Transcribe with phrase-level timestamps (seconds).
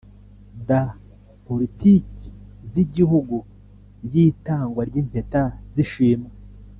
[0.67, 0.69] d)
[1.45, 2.25] Politiki
[2.75, 3.35] y’Igihugu
[4.11, 5.43] y’Itangwa ry’impeta
[5.73, 6.31] z’ishimwe